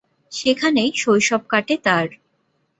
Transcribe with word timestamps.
সেখানেই 0.31 0.89
শৈশব 0.95 1.41
কাটে 1.47 1.75
তার। 1.83 2.07